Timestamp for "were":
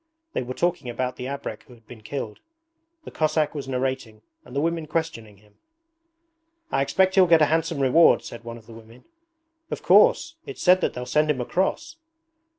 0.41-0.55